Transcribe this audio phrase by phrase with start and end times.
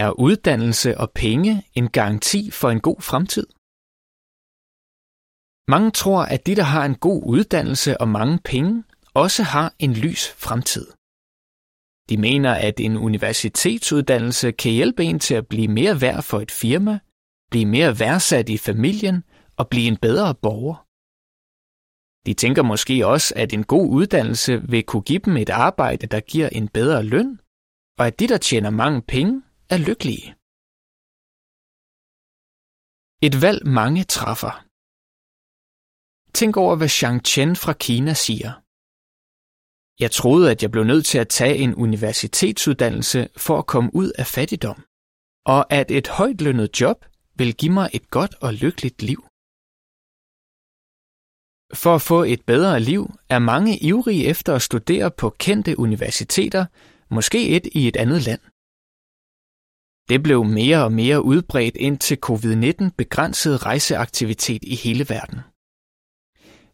[0.00, 3.46] Er uddannelse og penge en garanti for en god fremtid?
[5.74, 8.84] Mange tror, at de, der har en god uddannelse og mange penge,
[9.14, 10.86] også har en lys fremtid.
[12.08, 16.50] De mener, at en universitetsuddannelse kan hjælpe en til at blive mere værd for et
[16.50, 16.98] firma,
[17.50, 19.24] blive mere værdsat i familien
[19.56, 20.76] og blive en bedre borger.
[22.26, 26.20] De tænker måske også, at en god uddannelse vil kunne give dem et arbejde, der
[26.20, 27.40] giver en bedre løn,
[27.98, 29.42] og at de, der tjener mange penge,
[29.74, 30.28] er lykkelige.
[33.26, 34.54] Et valg mange træffer.
[36.38, 38.52] Tænk over, hvad Shang Chen fra Kina siger.
[40.02, 44.08] Jeg troede, at jeg blev nødt til at tage en universitetsuddannelse for at komme ud
[44.20, 44.78] af fattigdom,
[45.54, 46.98] og at et højtlønnet job
[47.38, 49.20] vil give mig et godt og lykkeligt liv.
[51.82, 56.66] For at få et bedre liv er mange ivrige efter at studere på kendte universiteter,
[57.16, 58.40] måske et i et andet land.
[60.08, 65.40] Det blev mere og mere udbredt indtil covid-19 begrænsede rejseaktivitet i hele verden.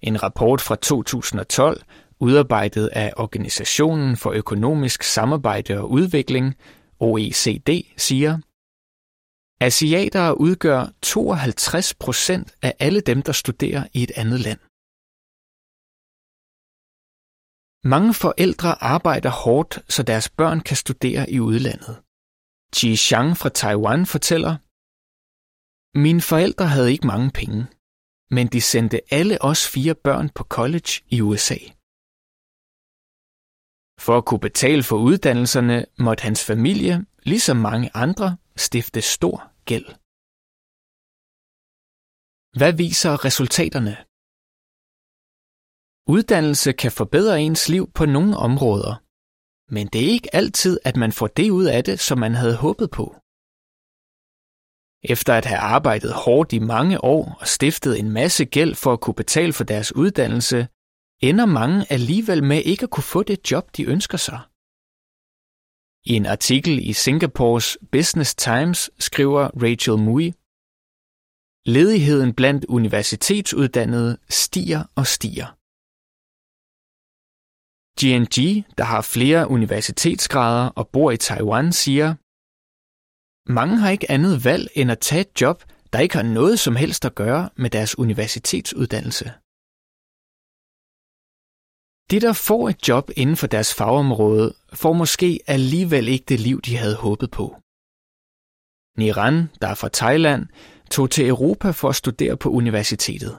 [0.00, 1.82] En rapport fra 2012,
[2.20, 6.54] udarbejdet af Organisationen for Økonomisk Samarbejde og Udvikling,
[7.00, 8.38] OECD, siger,
[9.60, 14.58] Asiatere udgør 52 procent af alle dem, der studerer i et andet land.
[17.84, 21.96] Mange forældre arbejder hårdt, så deres børn kan studere i udlandet.
[22.76, 24.54] Ji Xiang fra Taiwan fortæller,
[26.04, 27.60] Mine forældre havde ikke mange penge,
[28.36, 31.58] men de sendte alle os fire børn på college i USA.
[34.04, 36.94] For at kunne betale for uddannelserne, måtte hans familie,
[37.30, 39.36] ligesom mange andre, stifte stor
[39.70, 39.88] gæld.
[42.58, 43.94] Hvad viser resultaterne?
[46.16, 48.92] Uddannelse kan forbedre ens liv på nogle områder,
[49.68, 52.56] men det er ikke altid, at man får det ud af det, som man havde
[52.56, 53.06] håbet på.
[55.02, 59.00] Efter at have arbejdet hårdt i mange år og stiftet en masse gæld for at
[59.00, 60.68] kunne betale for deres uddannelse,
[61.22, 64.40] ender mange alligevel med ikke at kunne få det job, de ønsker sig.
[66.10, 70.32] I en artikel i Singapores Business Times skriver Rachel Mui,
[71.66, 75.57] Ledigheden blandt universitetsuddannede stiger og stiger.
[78.00, 78.36] GNG,
[78.78, 82.08] der har flere universitetsgrader og bor i Taiwan, siger,
[83.58, 86.76] mange har ikke andet valg end at tage et job, der ikke har noget som
[86.76, 89.24] helst at gøre med deres universitetsuddannelse.
[92.10, 96.60] De, der får et job inden for deres fagområde, får måske alligevel ikke det liv,
[96.60, 97.46] de havde håbet på.
[99.00, 100.42] Niran, der er fra Thailand,
[100.90, 103.32] tog til Europa for at studere på universitetet.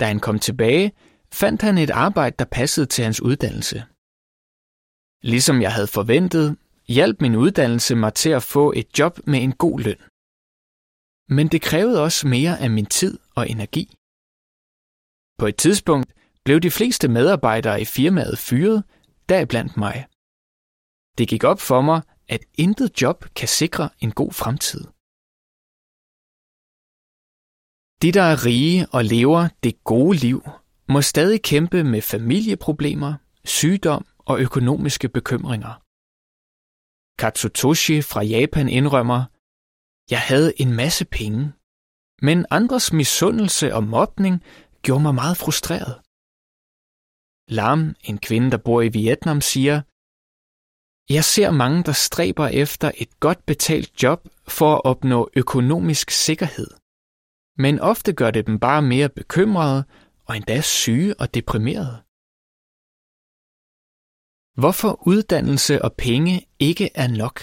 [0.00, 0.92] Da han kom tilbage,
[1.32, 3.78] fandt han et arbejde, der passede til hans uddannelse.
[5.22, 6.56] Ligesom jeg havde forventet,
[6.88, 10.00] hjalp min uddannelse mig til at få et job med en god løn.
[11.36, 13.84] Men det krævede også mere af min tid og energi.
[15.38, 16.12] På et tidspunkt
[16.44, 18.84] blev de fleste medarbejdere i firmaet fyret,
[19.28, 20.06] deriblandt mig.
[21.18, 24.84] Det gik op for mig, at intet job kan sikre en god fremtid.
[28.02, 30.40] De, der er rige og lever det gode liv,
[30.88, 33.14] må stadig kæmpe med familieproblemer,
[33.44, 35.74] sygdom og økonomiske bekymringer.
[37.20, 39.20] Katsutoshi fra Japan indrømmer,
[40.10, 41.52] jeg havde en masse penge,
[42.22, 44.34] men andres misundelse og mobning
[44.82, 45.94] gjorde mig meget frustreret.
[47.58, 47.80] Lam,
[48.10, 49.76] en kvinde, der bor i Vietnam, siger,
[51.16, 56.70] jeg ser mange, der stræber efter et godt betalt job for at opnå økonomisk sikkerhed.
[57.58, 59.84] Men ofte gør det dem bare mere bekymrede
[60.28, 61.96] og endda syge og deprimerede.
[64.60, 66.34] Hvorfor uddannelse og penge
[66.68, 67.36] ikke er nok?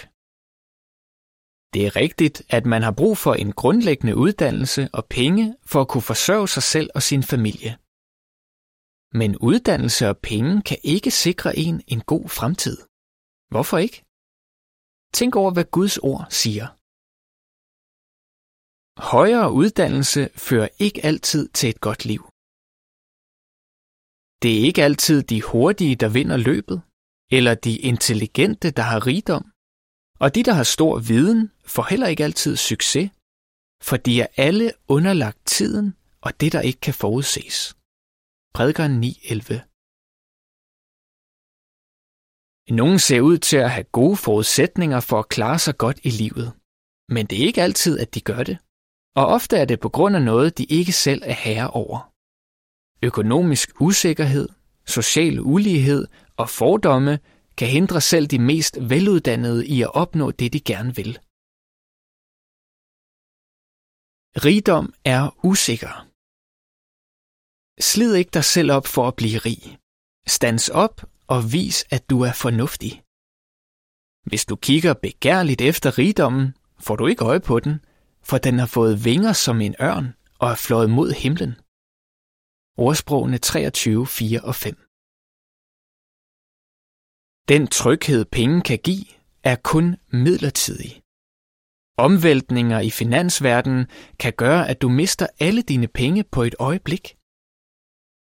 [1.74, 5.88] Det er rigtigt, at man har brug for en grundlæggende uddannelse og penge for at
[5.92, 7.72] kunne forsørge sig selv og sin familie.
[9.20, 12.78] Men uddannelse og penge kan ikke sikre en en god fremtid.
[13.52, 13.98] Hvorfor ikke?
[15.18, 16.68] Tænk over, hvad Guds ord siger.
[19.14, 22.33] Højere uddannelse fører ikke altid til et godt liv.
[24.44, 26.82] Det er ikke altid de hurtige, der vinder løbet,
[27.32, 29.46] eller de intelligente, der har rigdom.
[30.20, 33.12] Og de, der har stor viden, får heller ikke altid succes,
[33.88, 37.76] for de er alle underlagt tiden og det, der ikke kan forudses.
[38.56, 39.54] Prædikeren 9.11
[42.82, 46.48] Nogen ser ud til at have gode forudsætninger for at klare sig godt i livet,
[47.10, 48.58] men det er ikke altid, at de gør det,
[49.16, 52.13] og ofte er det på grund af noget, de ikke selv er herre over.
[53.04, 54.50] Økonomisk usikkerhed,
[54.86, 56.08] social ulighed
[56.38, 57.20] og fordomme
[57.58, 61.20] kan hindre selv de mest veluddannede i at opnå det, de gerne vil.
[64.46, 66.08] Rigdom er usikker.
[67.82, 69.78] Slid ikke dig selv op for at blive rig.
[70.28, 73.04] Stands op og vis, at du er fornuftig.
[74.30, 77.76] Hvis du kigger begærligt efter rigdommen, får du ikke øje på den,
[78.24, 80.08] for den har fået vinger som en ørn
[80.40, 81.56] og er fløjet mod himlen.
[82.78, 84.76] Ordsprogene 23, 4 og 5
[87.48, 89.06] Den tryghed penge kan give,
[89.44, 91.02] er kun midlertidig.
[91.98, 93.86] Omvæltninger i finansverdenen
[94.20, 97.18] kan gøre, at du mister alle dine penge på et øjeblik.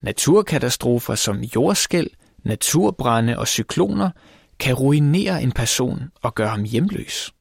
[0.03, 2.09] Naturkatastrofer som jordskæl,
[2.43, 4.11] naturbrænde og cykloner
[4.59, 7.31] kan ruinere en person og gøre ham hjemløs.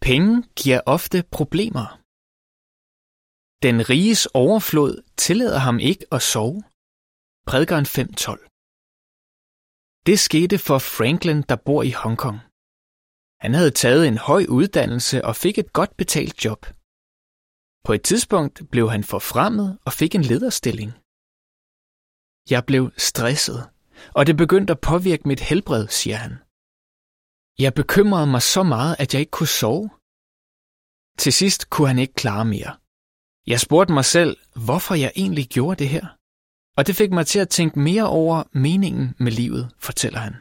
[0.00, 1.97] Penge giver ofte problemer.
[3.66, 4.92] Den riges overflod
[5.24, 6.58] tillader ham ikke at sove.
[7.48, 12.38] Prædikeren 5.12 Det skete for Franklin, der bor i Hongkong.
[13.44, 16.60] Han havde taget en høj uddannelse og fik et godt betalt job.
[17.86, 20.90] På et tidspunkt blev han forfremmet og fik en lederstilling.
[22.52, 23.60] Jeg blev stresset,
[24.18, 26.34] og det begyndte at påvirke mit helbred, siger han.
[27.64, 29.86] Jeg bekymrede mig så meget, at jeg ikke kunne sove.
[31.22, 32.72] Til sidst kunne han ikke klare mere.
[33.52, 34.36] Jeg spurgte mig selv,
[34.66, 36.06] hvorfor jeg egentlig gjorde det her.
[36.76, 40.34] Og det fik mig til at tænke mere over meningen med livet, fortæller han.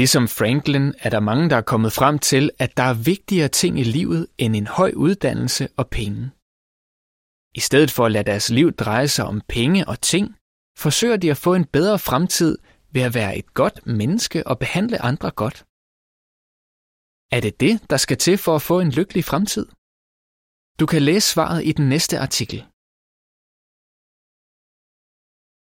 [0.00, 3.80] Ligesom Franklin er der mange, der er kommet frem til, at der er vigtigere ting
[3.80, 6.30] i livet end en høj uddannelse og penge.
[7.54, 10.36] I stedet for at lade deres liv dreje sig om penge og ting,
[10.78, 12.58] forsøger de at få en bedre fremtid
[12.94, 15.58] ved at være et godt menneske og behandle andre godt.
[17.36, 19.66] Er det det, der skal til for at få en lykkelig fremtid?
[20.80, 22.64] Du kan læse svaret i den næste artikel.